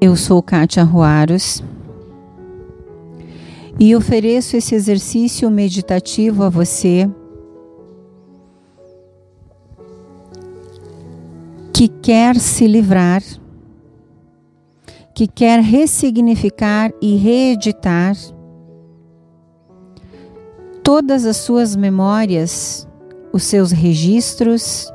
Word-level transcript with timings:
Eu 0.00 0.14
sou 0.14 0.40
Kátia 0.40 0.84
Ruaros 0.84 1.60
e 3.80 3.96
ofereço 3.96 4.56
esse 4.56 4.72
exercício 4.72 5.50
meditativo 5.50 6.44
a 6.44 6.48
você 6.48 7.10
que 11.74 11.88
quer 11.88 12.36
se 12.36 12.68
livrar, 12.68 13.24
que 15.16 15.26
quer 15.26 15.58
ressignificar 15.60 16.92
e 17.02 17.16
reeditar 17.16 18.14
todas 20.84 21.24
as 21.24 21.38
suas 21.38 21.74
memórias, 21.74 22.86
os 23.32 23.42
seus 23.42 23.72
registros, 23.72 24.92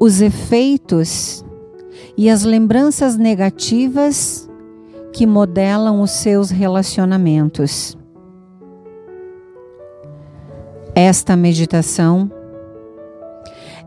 os 0.00 0.20
efeitos 0.20 1.44
e 2.16 2.28
as 2.28 2.42
lembranças 2.44 3.16
negativas 3.16 4.48
que 5.12 5.26
modelam 5.26 6.00
os 6.00 6.10
seus 6.10 6.50
relacionamentos. 6.50 7.96
Esta 10.94 11.36
meditação 11.36 12.30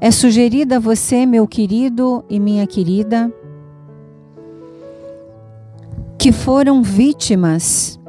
é 0.02 0.12
sugerida 0.12 0.77
a 0.77 0.80
você, 0.80 1.26
meu 1.26 1.48
querido 1.48 2.23
e 2.30 2.40
minha 2.40 2.68
querida, 2.68 3.32
que 6.18 6.32
foram 6.32 6.82
vítimas 6.82 7.99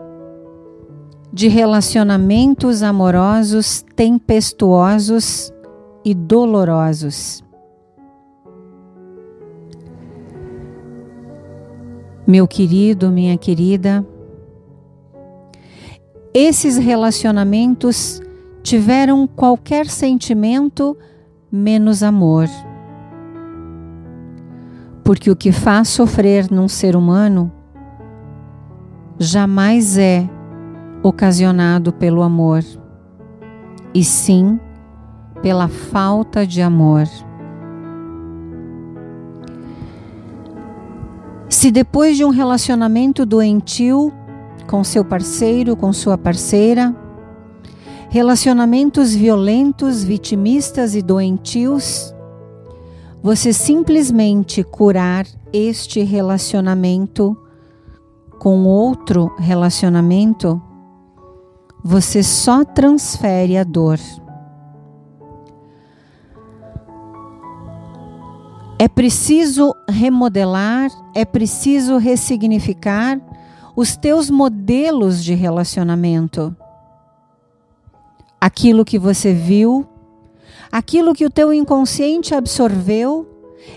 de 1.33 1.49
relacionamentos 1.49 2.83
amorosos 2.83 3.85
tempestuosos 3.95 5.53
e 6.03 6.15
dolorosos. 6.15 7.46
Meu 12.27 12.49
querido, 12.49 13.09
minha 13.11 13.39
querida, 13.39 14.05
esses 16.35 16.77
relacionamentos 16.77 18.21
tiveram 18.63 19.29
qualquer 19.29 19.87
sentimento 19.87 20.97
menos 21.53 22.03
amor. 22.03 22.49
Porque 25.05 25.31
o 25.31 25.37
que 25.37 25.53
faz 25.53 25.89
sofrer 25.89 26.51
num 26.51 26.67
ser 26.67 26.97
humano 26.97 27.53
jamais 29.19 29.97
é 29.97 30.29
ocasionado 31.05 31.93
pelo 31.93 32.23
amor, 32.23 32.65
e 33.95 34.03
sim 34.03 34.59
pela 35.41 35.69
falta 35.69 36.45
de 36.45 36.61
amor. 36.61 37.07
Se 41.67 41.71
depois 41.73 42.17
de 42.17 42.25
um 42.25 42.29
relacionamento 42.29 43.27
doentio 43.27 44.13
com 44.69 44.85
seu 44.85 45.05
parceiro, 45.05 45.75
com 45.75 45.93
sua 45.93 46.17
parceira, 46.17 46.95
relacionamentos 48.09 49.13
violentos, 49.13 50.05
vitimistas 50.05 50.95
e 50.95 51.03
doentios, 51.03 52.15
você 53.21 53.53
simplesmente 53.53 54.63
curar 54.63 55.27
este 55.53 56.05
relacionamento 56.05 57.37
com 58.39 58.63
outro 58.63 59.35
relacionamento, 59.37 60.63
você 61.83 62.23
só 62.23 62.65
transfere 62.65 63.57
a 63.57 63.65
dor. 63.65 63.99
É 68.79 68.89
preciso 68.89 69.75
remodelar, 69.89 70.91
é 71.15 71.25
preciso 71.25 71.97
ressignificar 71.97 73.19
os 73.75 73.97
teus 73.97 74.29
modelos 74.29 75.25
de 75.25 75.33
relacionamento. 75.35 76.55
Aquilo 78.39 78.85
que 78.85 78.99
você 78.99 79.33
viu, 79.33 79.87
aquilo 80.71 81.15
que 81.15 81.25
o 81.25 81.31
teu 81.31 81.55
inconsciente 81.55 82.35
absorveu, 82.35 83.27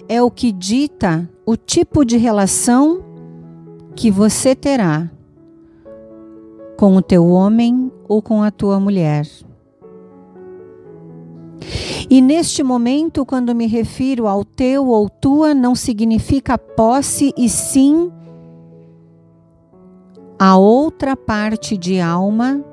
é 0.10 0.22
o 0.22 0.30
que 0.30 0.52
dita 0.52 1.30
o 1.46 1.56
tipo 1.56 2.04
de 2.04 2.18
relação 2.18 3.02
que 3.96 4.12
você 4.12 4.54
terá 4.54 5.10
com 6.78 6.96
o 6.96 7.02
teu 7.02 7.28
homem 7.28 7.90
ou 8.08 8.22
com 8.22 8.44
a 8.44 8.52
tua 8.52 8.80
mulher. 8.80 9.26
E 12.10 12.22
neste 12.22 12.64
momento, 12.64 13.26
quando 13.26 13.54
me 13.54 13.68
refiro 13.68 14.28
ao 14.28 14.44
teu 14.44 14.88
ou 14.88 15.10
tua, 15.10 15.54
não 15.54 15.76
significa 15.76 16.58
posse, 16.58 17.34
e 17.38 17.48
sim 17.48 18.12
a 20.38 20.58
outra 20.58 21.18
parte 21.18 21.78
de 21.78 22.00
alma 22.00 22.64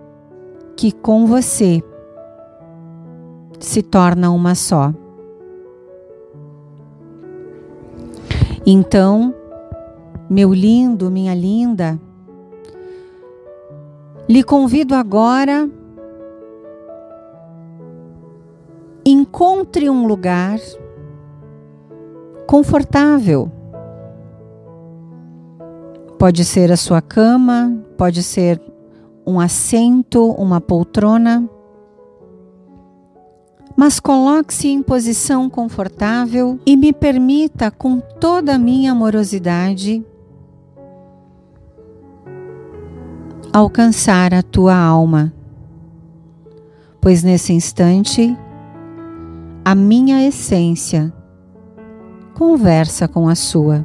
que 0.77 0.93
com 0.93 1.27
você 1.27 1.83
se 3.59 3.83
torna 3.83 4.31
uma 4.31 4.55
só. 4.55 4.93
Então, 8.65 9.35
meu 10.29 10.53
lindo, 10.53 11.11
minha 11.11 11.35
linda, 11.35 12.01
lhe 14.29 14.43
convido 14.43 14.95
agora 14.95 15.71
encontre 19.27 19.91
um 19.91 20.07
lugar 20.07 20.59
confortável. 22.47 23.51
Pode 26.17 26.45
ser 26.45 26.71
a 26.71 26.77
sua 26.77 27.03
cama, 27.03 27.77
pode 27.99 28.23
ser 28.23 28.63
um 29.27 29.41
assento, 29.41 30.31
uma 30.31 30.61
poltrona. 30.61 31.49
Mas 33.77 33.99
coloque-se 33.99 34.69
em 34.69 34.81
posição 34.81 35.51
confortável 35.51 36.59
e 36.65 36.77
me 36.77 36.93
permita, 36.93 37.71
com 37.71 37.99
toda 37.99 38.55
a 38.55 38.59
minha 38.59 38.93
amorosidade, 38.93 40.03
alcançar 43.53 44.33
a 44.33 44.43
tua 44.43 44.75
alma. 44.75 45.33
Pois 47.01 47.23
nesse 47.23 47.53
instante 47.53 48.37
a 49.67 49.75
minha 49.75 50.25
essência 50.25 51.13
conversa 52.35 53.09
com 53.09 53.29
a 53.29 53.35
sua. 53.35 53.85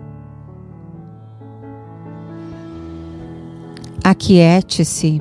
Aquiete-se. 4.04 5.20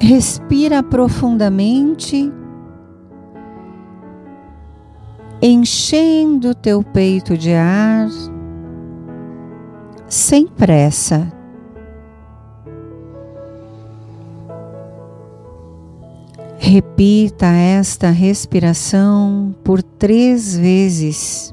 Respira 0.00 0.82
profundamente, 0.82 2.32
enchendo 5.40 6.52
teu 6.52 6.82
peito 6.82 7.38
de 7.38 7.54
ar, 7.54 8.08
sem 10.08 10.48
pressa. 10.48 11.41
Repita 16.64 17.46
esta 17.46 18.10
respiração 18.10 19.52
por 19.64 19.82
três 19.82 20.56
vezes. 20.56 21.52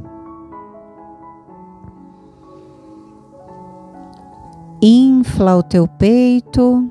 Infla 4.80 5.58
o 5.58 5.64
teu 5.64 5.88
peito 5.88 6.88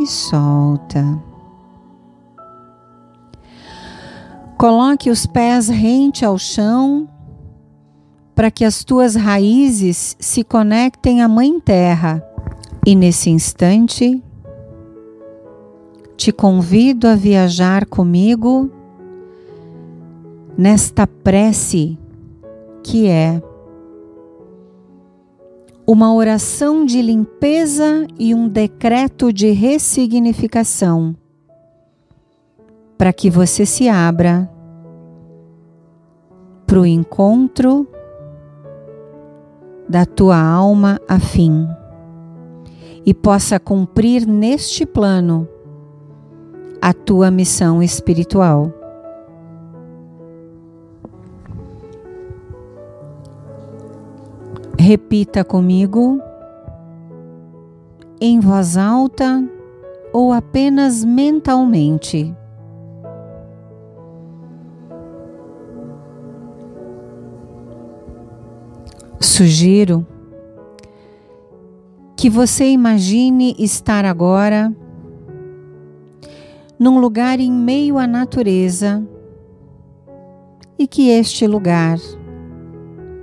e 0.00 0.06
solta. 0.06 1.22
Coloque 4.56 5.10
os 5.10 5.26
pés 5.26 5.68
rente 5.68 6.24
ao 6.24 6.38
chão 6.38 7.06
para 8.34 8.50
que 8.50 8.64
as 8.64 8.82
tuas 8.82 9.14
raízes 9.14 10.16
se 10.18 10.42
conectem 10.42 11.20
à 11.20 11.28
Mãe 11.28 11.60
Terra. 11.60 12.24
E 12.86 12.96
nesse 12.96 13.28
instante, 13.28 14.22
te 16.16 16.32
convido 16.32 17.08
a 17.08 17.14
viajar 17.14 17.86
comigo 17.86 18.70
nesta 20.56 21.06
prece 21.06 21.98
que 22.82 23.08
é 23.08 23.42
uma 25.86 26.14
oração 26.14 26.84
de 26.84 27.02
limpeza 27.02 28.06
e 28.18 28.34
um 28.34 28.48
decreto 28.48 29.32
de 29.32 29.50
ressignificação, 29.50 31.14
para 32.96 33.12
que 33.12 33.28
você 33.28 33.66
se 33.66 33.88
abra 33.88 34.50
para 36.66 36.80
o 36.80 36.86
encontro 36.86 37.86
da 39.86 40.06
tua 40.06 40.40
alma 40.40 40.98
afim 41.06 41.68
e 43.04 43.12
possa 43.12 43.60
cumprir 43.60 44.26
neste 44.26 44.86
plano 44.86 45.46
a 46.84 46.92
tua 46.92 47.30
missão 47.30 47.82
espiritual. 47.82 48.70
Repita 54.78 55.42
comigo, 55.42 56.20
em 58.20 58.38
voz 58.38 58.76
alta 58.76 59.42
ou 60.12 60.30
apenas 60.30 61.02
mentalmente. 61.02 62.36
Sugiro 69.18 70.06
que 72.14 72.28
você 72.28 72.66
imagine 72.66 73.56
estar 73.58 74.04
agora 74.04 74.70
num 76.84 77.00
lugar 77.00 77.40
em 77.40 77.50
meio 77.50 77.96
à 77.96 78.06
natureza 78.06 79.02
e 80.78 80.86
que 80.86 81.08
este 81.08 81.46
lugar 81.46 81.96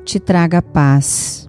te 0.04 0.20
traga 0.20 0.64
paz. 0.64 1.48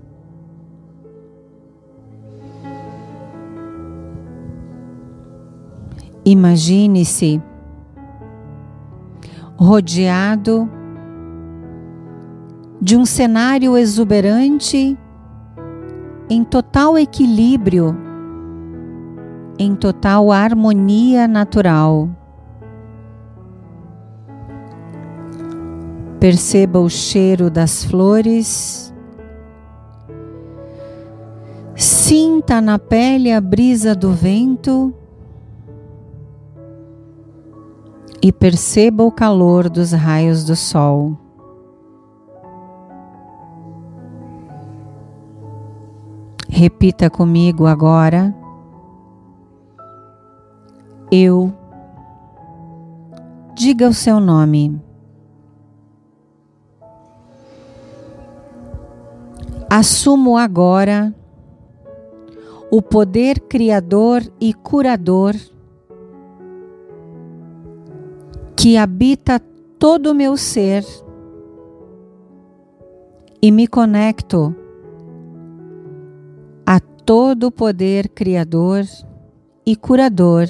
Imagine-se 6.23 7.41
rodeado 9.56 10.69
de 12.79 12.94
um 12.94 13.06
cenário 13.06 13.75
exuberante 13.75 14.99
em 16.29 16.44
total 16.44 16.99
equilíbrio, 16.99 17.97
em 19.58 19.75
total 19.75 20.32
harmonia 20.32 21.28
natural. 21.28 22.08
Perceba 26.19 26.78
o 26.78 26.88
cheiro 26.88 27.50
das 27.50 27.84
flores. 27.84 28.94
Sinta 31.75 32.60
na 32.60 32.78
pele 32.78 33.32
a 33.32 33.40
brisa 33.40 33.94
do 33.94 34.12
vento 34.12 34.94
e 38.22 38.31
perceba 38.31 39.02
o 39.02 39.10
calor 39.10 39.69
dos 39.69 39.93
raios 39.93 40.44
do 40.44 40.55
sol. 40.55 41.19
Repita 46.48 47.10
comigo 47.10 47.66
agora. 47.66 48.42
Eu. 51.14 51.53
Diga 53.55 53.87
o 53.87 53.93
seu 53.93 54.19
nome. 54.19 54.81
Assumo 59.69 60.38
agora 60.38 61.14
o 62.70 62.81
poder 62.81 63.41
criador 63.41 64.23
e 64.41 64.55
curador 64.55 65.35
que 68.56 68.79
habita 68.79 69.38
todo 69.79 70.12
o 70.12 70.15
meu 70.15 70.35
ser 70.38 70.82
e 73.43 73.53
me 73.53 73.67
conecto 73.67 74.56
a 76.65 76.81
todo 76.81 77.49
o 77.49 77.53
poder 77.53 78.08
criador 78.08 78.85
e 79.67 79.76
curador 79.76 80.47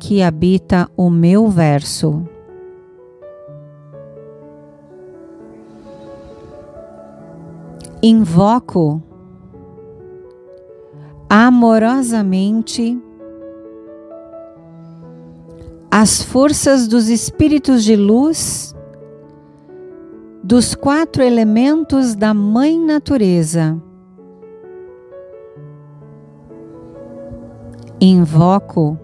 que 0.00 0.20
habita 0.20 0.90
o 0.96 1.08
meu 1.08 1.48
verso. 1.48 2.24
invoco 8.02 9.02
amorosamente 11.28 12.98
as 15.90 16.22
forças 16.22 16.88
dos 16.88 17.08
espíritos 17.08 17.84
de 17.84 17.94
luz 17.94 18.74
dos 20.42 20.74
quatro 20.74 21.22
elementos 21.22 22.14
da 22.14 22.32
Mãe 22.32 22.78
Natureza. 22.78 23.80
Invoco 28.00 28.98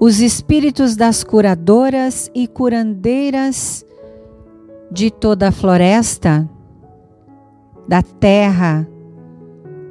os 0.00 0.20
espíritos 0.20 0.94
das 0.94 1.24
curadoras 1.24 2.30
e 2.34 2.46
curandeiras 2.46 3.84
de 4.90 5.10
toda 5.10 5.48
a 5.48 5.52
floresta 5.52 6.48
da 7.86 8.02
terra, 8.02 8.88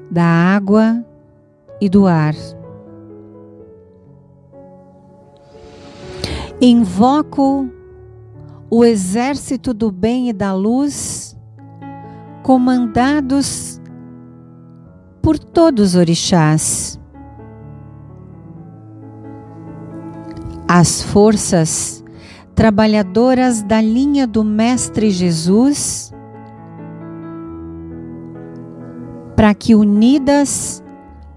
da 0.10 0.24
água 0.24 1.04
e 1.82 1.90
do 1.90 2.08
ar. 2.08 2.36
Invoco 6.62 7.70
o 8.70 8.84
exército 8.84 9.74
do 9.74 9.92
bem 9.92 10.30
e 10.30 10.34
da 10.34 10.54
luz, 10.54 11.38
comandados 12.44 13.82
por 15.22 15.38
todos 15.38 15.90
os 15.90 15.96
orixás. 15.96 17.00
As 20.68 21.02
forças 21.02 22.04
trabalhadoras 22.54 23.62
da 23.62 23.80
linha 23.80 24.28
do 24.28 24.44
Mestre 24.44 25.10
Jesus 25.10 26.12
para 29.36 29.54
que 29.54 29.76
unidas 29.76 30.84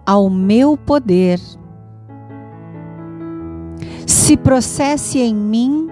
ao 0.06 0.30
meu 0.30 0.76
poder 0.76 1.38
se 4.06 4.36
processe 4.36 5.18
em 5.18 5.34
mim 5.34 5.88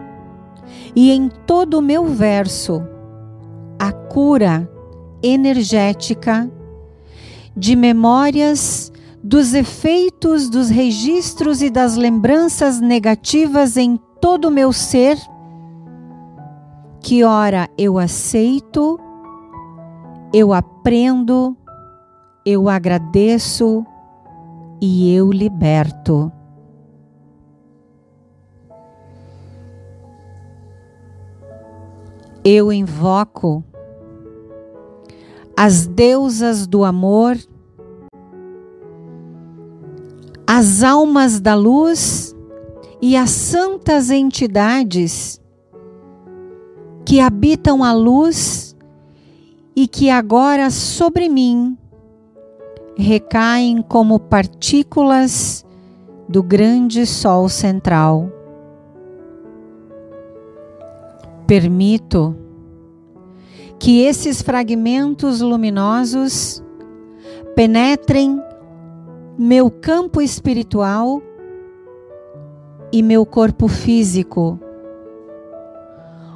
e 0.97 1.11
em 1.11 1.29
todo 1.29 1.79
o 1.79 1.83
meu 1.83 2.07
verso 2.07 2.83
a 3.79 3.93
cura 3.93 4.69
energética 5.23 6.51
de 7.55 7.77
memórias 7.77 8.91
dos 9.23 9.55
efeitos 9.55 10.49
dos 10.49 10.69
registros 10.69 11.61
e 11.63 11.71
das 11.71 11.97
lembranças 11.97 12.81
negativas 12.81 13.77
em 13.77 13.97
todo 14.21 14.47
o 14.47 14.51
meu 14.51 14.73
ser, 14.73 15.19
que 17.01 17.25
ora 17.25 17.69
eu 17.77 17.99
aceito, 17.99 18.99
eu 20.33 20.53
aprendo, 20.53 21.57
eu 22.45 22.69
agradeço 22.69 23.85
e 24.81 25.15
eu 25.15 25.33
liberto. 25.33 26.33
Eu 32.45 32.73
invoco 32.73 33.65
as 35.57 35.87
deusas 35.87 36.67
do 36.67 36.85
amor, 36.85 37.37
as 40.59 40.83
almas 40.83 41.39
da 41.39 41.55
luz 41.55 42.35
e 43.01 43.17
as 43.17 43.31
santas 43.31 44.11
entidades 44.11 45.41
que 47.07 47.21
habitam 47.21 47.85
a 47.85 47.93
luz 47.93 48.77
e 49.77 49.87
que 49.87 50.11
agora 50.11 50.69
sobre 50.69 51.29
mim 51.29 51.79
recaem 52.97 53.81
como 53.81 54.19
partículas 54.19 55.65
do 56.29 56.43
grande 56.43 57.07
Sol 57.07 57.49
central. 57.49 58.29
Permito 61.47 62.37
que 63.79 64.03
esses 64.03 64.43
fragmentos 64.43 65.41
luminosos 65.41 66.61
penetrem 67.55 68.43
meu 69.39 69.71
campo 69.71 70.21
espiritual 70.21 71.23
e 72.93 73.05
meu 73.05 73.25
corpo 73.25 73.69
físico, 73.69 74.59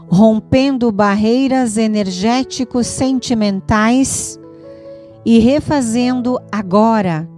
rompendo 0.07 0.93
barreiras 0.93 1.77
energéticos 1.77 2.87
sentimentais 2.87 4.39
e 5.27 5.41
refazendo 5.41 6.39
agora. 6.53 7.29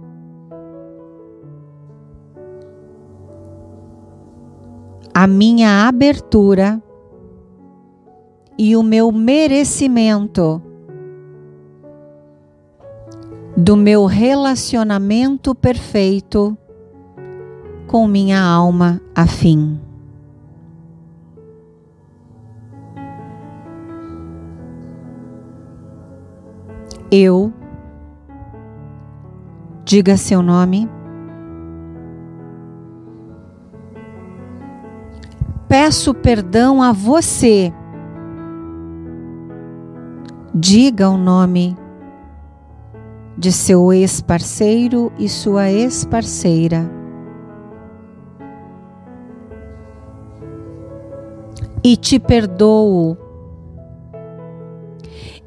A 5.11 5.25
minha 5.25 5.87
abertura 5.87 6.79
e 8.55 8.77
o 8.77 8.83
meu 8.83 9.11
merecimento 9.11 10.61
do 13.55 13.77
meu 13.77 14.05
relacionamento 14.05 15.55
perfeito 15.55 16.57
com 17.87 18.05
minha 18.05 18.41
alma 18.41 18.99
afim. 19.15 19.79
Eu, 27.09 27.53
diga 29.85 30.17
seu 30.17 30.41
nome. 30.41 30.89
Peço 35.69 36.13
perdão 36.13 36.81
a 36.81 36.91
você. 36.91 37.71
Diga 40.53 41.09
o 41.09 41.17
nome 41.17 41.77
de 43.37 43.51
seu 43.51 43.91
ex-parceiro 43.91 45.11
e 45.17 45.27
sua 45.27 45.69
ex-parceira. 45.69 46.89
E 51.83 51.95
te 51.97 52.17
perdoo. 52.17 53.17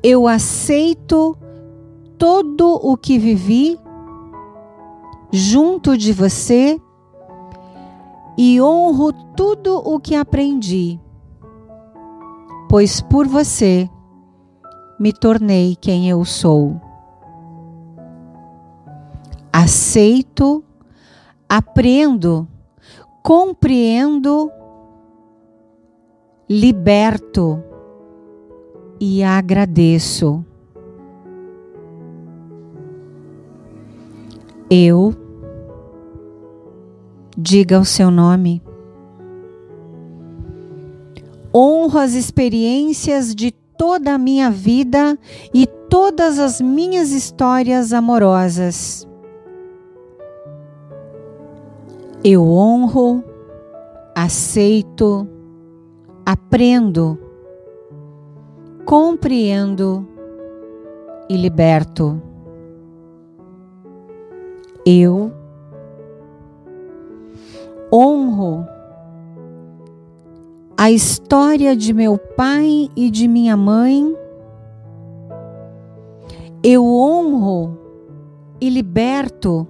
Eu 0.02 0.28
aceito 0.28 1.36
todo 2.16 2.74
o 2.74 2.96
que 2.96 3.18
vivi 3.18 3.78
junto 5.32 5.96
de 5.96 6.12
você 6.12 6.80
e 8.36 8.60
honro 8.60 9.12
tudo 9.34 9.76
o 9.78 9.98
que 9.98 10.14
aprendi, 10.14 11.00
pois 12.68 13.00
por 13.00 13.26
você 13.26 13.90
me 15.00 15.12
tornei 15.12 15.74
quem 15.74 16.08
eu 16.08 16.24
sou 16.24 16.80
aceito, 19.60 20.62
aprendo, 21.48 22.46
compreendo, 23.24 24.52
liberto 26.48 27.60
e 29.00 29.20
agradeço. 29.24 30.44
Eu, 34.70 35.12
diga 37.36 37.80
o 37.80 37.84
seu 37.84 38.12
nome, 38.12 38.62
honro 41.52 41.98
as 41.98 42.14
experiências 42.14 43.34
de 43.34 43.50
toda 43.50 44.14
a 44.14 44.18
minha 44.18 44.52
vida 44.52 45.18
e 45.52 45.66
todas 45.66 46.38
as 46.38 46.60
minhas 46.60 47.10
histórias 47.10 47.92
amorosas. 47.92 49.07
Eu 52.24 52.42
honro, 52.42 53.22
aceito, 54.12 55.28
aprendo, 56.26 57.16
compreendo 58.84 60.04
e 61.30 61.36
liberto. 61.36 62.20
Eu 64.84 65.30
honro 67.92 68.66
a 70.76 70.90
história 70.90 71.76
de 71.76 71.94
meu 71.94 72.18
pai 72.18 72.90
e 72.96 73.10
de 73.10 73.28
minha 73.28 73.56
mãe. 73.56 74.16
Eu 76.64 76.84
honro 76.84 77.78
e 78.60 78.68
liberto 78.68 79.68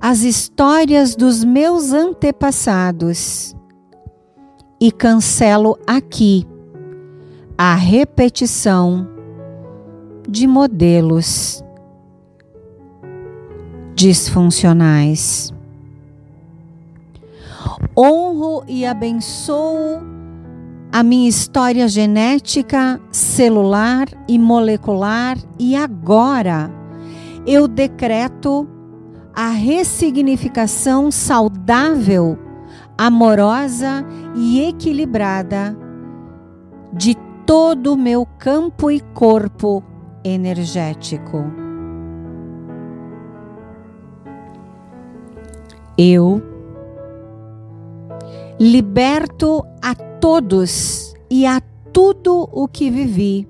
as 0.00 0.22
histórias 0.22 1.16
dos 1.16 1.42
meus 1.42 1.92
antepassados 1.92 3.56
e 4.80 4.92
cancelo 4.92 5.76
aqui 5.86 6.46
a 7.56 7.74
repetição 7.74 9.08
de 10.28 10.46
modelos 10.46 11.64
disfuncionais. 13.94 15.52
Honro 17.96 18.62
e 18.68 18.86
abençoo 18.86 20.00
a 20.92 21.02
minha 21.02 21.28
história 21.28 21.88
genética, 21.88 23.00
celular 23.10 24.06
e 24.28 24.38
molecular, 24.38 25.36
e 25.58 25.74
agora 25.74 26.70
eu 27.44 27.66
decreto 27.66 28.68
a 29.38 29.50
ressignificação 29.50 31.12
saudável, 31.12 32.36
amorosa 32.98 34.04
e 34.34 34.66
equilibrada 34.66 35.78
de 36.92 37.14
todo 37.46 37.92
o 37.92 37.96
meu 37.96 38.26
campo 38.36 38.90
e 38.90 38.98
corpo 38.98 39.80
energético. 40.24 41.44
Eu 45.96 46.42
liberto 48.58 49.64
a 49.80 49.94
todos 49.94 51.14
e 51.30 51.46
a 51.46 51.60
tudo 51.92 52.48
o 52.50 52.66
que 52.66 52.90
vivi, 52.90 53.48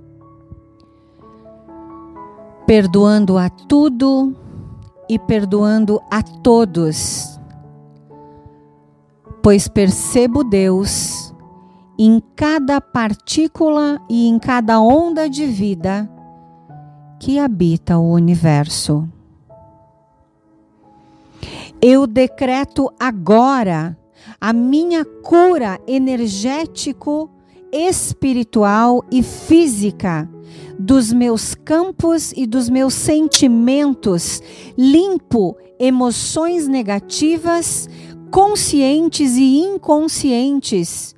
perdoando 2.66 3.38
a 3.38 3.49
tudo 3.49 4.37
e 5.09 5.19
perdoando 5.19 6.00
a 6.11 6.23
todos, 6.23 7.41
pois 9.43 9.67
percebo 9.69 10.45
Deus 10.45 11.35
em 11.99 12.23
cada 12.37 12.81
partícula 12.81 14.00
e 14.09 14.29
em 14.29 14.38
cada 14.38 14.81
onda 14.81 15.29
de 15.29 15.47
vida 15.47 16.09
que 17.19 17.38
habita 17.38 17.99
o 17.99 18.12
universo. 18.12 19.09
Eu 21.81 22.07
decreto 22.07 22.93
agora 22.99 23.97
a 24.41 24.53
minha 24.53 25.05
cura 25.05 25.81
energético, 25.87 27.31
espiritual 27.73 29.05
e 29.11 29.23
física 29.23 30.29
dos 30.79 31.13
meus 31.13 31.55
campos 31.55 32.33
e 32.37 32.47
dos 32.47 32.69
meus 32.69 32.95
sentimentos, 32.95 34.41
limpo 34.77 35.57
emoções 35.79 36.69
negativas, 36.69 37.89
conscientes 38.31 39.37
e 39.37 39.59
inconscientes, 39.59 41.15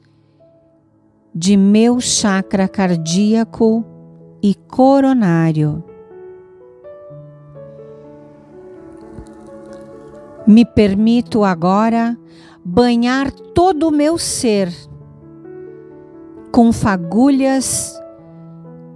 de 1.35 1.57
meu 1.57 2.01
chakra 2.01 2.67
cardíaco 2.67 3.85
e 4.43 4.55
coronário. 4.55 5.85
Me 10.47 10.65
permito 10.65 11.45
agora 11.45 12.19
banhar 12.65 13.31
todo 13.31 13.89
o 13.89 13.93
meu 13.93 14.19
ser 14.19 14.73
com 16.53 16.73
fagulhas 16.73 18.01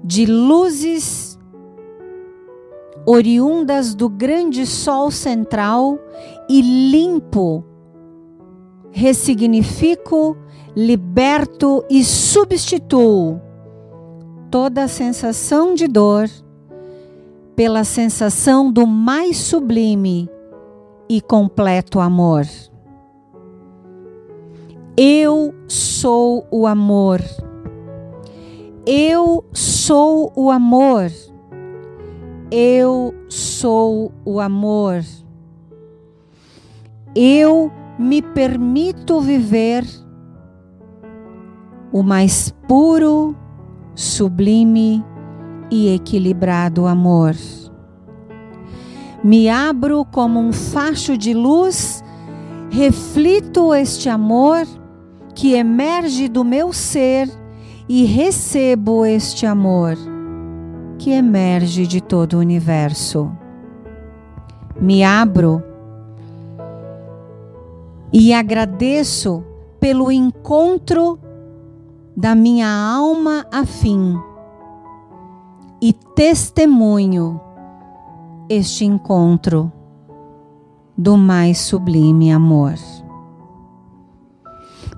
de 0.03 0.27
luzes 0.27 1.39
oriundas 3.07 3.95
do 3.95 4.09
grande 4.09 4.67
sol 4.67 5.11
central 5.11 5.99
e 6.49 6.61
limpo, 6.61 7.65
ressignifico, 8.91 10.37
liberto 10.75 11.85
e 11.89 12.03
substituo 12.03 13.41
toda 14.51 14.85
a 14.85 14.89
sensação 14.89 15.75
de 15.75 15.87
dor 15.87 16.29
pela 17.55 17.85
sensação 17.85 18.71
do 18.71 18.87
mais 18.87 19.37
sublime 19.37 20.29
e 21.09 21.21
completo 21.21 22.01
amor. 22.01 22.45
Eu 24.97 25.53
sou 25.67 26.47
o 26.53 26.69
amor. 26.69 27.21
Eu 28.87 29.45
sou 29.53 30.33
o 30.37 30.53
amor. 30.53 31.11
Eu 32.49 33.13
sou 33.29 34.13
o 34.25 34.39
amor. 34.39 35.03
Eu 37.13 37.73
me 37.99 38.23
permito 38.23 39.21
viver 39.21 39.85
o 41.91 42.01
mais 42.01 42.55
puro, 42.69 43.35
sublime 43.97 45.05
e 45.73 45.93
equilibrado 45.93 46.87
amor. 46.87 47.35
Me 49.25 49.49
abro 49.49 50.05
como 50.05 50.39
um 50.39 50.53
facho 50.53 51.19
de 51.19 51.35
luz, 51.35 52.01
reflito 52.71 53.75
este 53.75 54.09
amor 54.09 54.65
que 55.35 55.55
emerge 55.55 56.29
do 56.29 56.45
meu 56.45 56.73
ser 56.73 57.29
e 57.89 58.05
recebo 58.05 59.05
este 59.05 59.47
amor 59.47 59.97
que 60.99 61.11
emerge 61.11 61.87
de 61.87 62.01
todo 62.01 62.35
o 62.35 62.41
universo. 62.41 63.31
Me 64.81 65.05
abro 65.05 65.63
e 68.13 68.33
agradeço 68.33 69.45
pelo 69.81 70.11
encontro 70.11 71.19
da 72.17 72.35
minha 72.35 72.69
alma 72.69 73.45
afim 73.53 74.17
e 75.83 75.93
testemunho 75.93 77.41
este 78.49 78.85
encontro 78.85 79.71
do 80.97 81.17
mais 81.17 81.59
sublime 81.59 82.33
amor. 82.33 82.75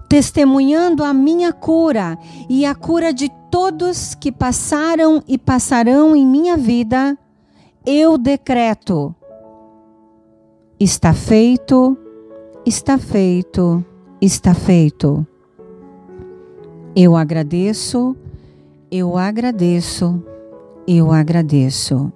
Testemunhando 0.09 1.03
a 1.03 1.13
minha 1.13 1.53
cura 1.53 2.19
e 2.49 2.65
a 2.65 2.75
cura 2.75 3.13
de 3.13 3.29
todos 3.51 4.15
que 4.15 4.31
passaram 4.31 5.23
e 5.27 5.37
passarão 5.37 6.15
em 6.15 6.25
minha 6.25 6.57
vida, 6.57 7.19
eu 7.85 8.17
decreto: 8.17 9.15
está 10.79 11.13
feito, 11.13 11.97
está 12.65 12.99
feito, 12.99 13.85
está 14.21 14.55
feito. 14.55 15.27
Eu 16.95 17.17
agradeço, 17.17 18.17
eu 18.91 19.17
agradeço, 19.17 20.23
eu 20.87 21.13
agradeço. 21.13 22.13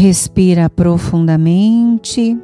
Respira 0.00 0.70
profundamente. 0.70 2.38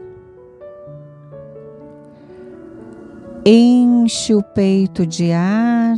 Enche 3.47 4.35
o 4.35 4.43
peito 4.43 5.07
de 5.07 5.31
ar. 5.31 5.97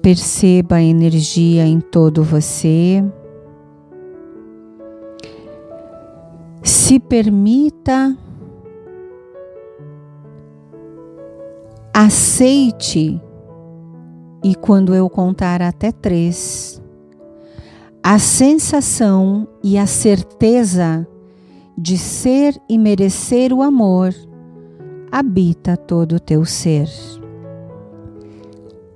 Perceba 0.00 0.76
a 0.76 0.82
energia 0.82 1.66
em 1.66 1.80
todo 1.80 2.22
você. 2.22 3.04
Se 6.62 7.00
permita, 7.00 8.16
aceite 11.92 13.20
e 14.48 14.54
quando 14.54 14.94
eu 14.94 15.10
contar 15.10 15.60
até 15.60 15.92
três, 15.92 16.82
a 18.02 18.18
sensação 18.18 19.46
e 19.62 19.76
a 19.76 19.86
certeza 19.86 21.06
de 21.76 21.98
ser 21.98 22.58
e 22.66 22.78
merecer 22.78 23.52
o 23.52 23.60
amor 23.60 24.14
habita 25.12 25.76
todo 25.76 26.16
o 26.16 26.20
teu 26.20 26.46
ser. 26.46 26.88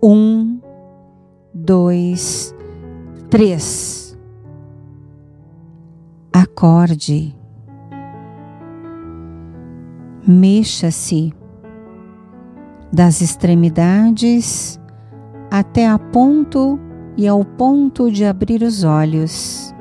Um, 0.02 0.58
dois, 1.52 2.54
três. 3.28 4.18
Acorde. 6.32 7.36
Mexa-se 10.26 11.34
das 12.90 13.20
extremidades 13.20 14.80
até 15.52 15.86
a 15.86 15.98
ponto 15.98 16.80
e 17.14 17.28
ao 17.28 17.44
ponto 17.44 18.10
de 18.10 18.24
abrir 18.24 18.62
os 18.62 18.84
olhos. 18.84 19.74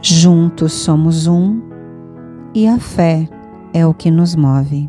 Juntos 0.00 0.74
somos 0.74 1.26
um 1.26 1.60
e 2.54 2.68
a 2.68 2.78
fé 2.78 3.28
é 3.74 3.84
o 3.84 3.92
que 3.92 4.12
nos 4.12 4.36
move. 4.36 4.88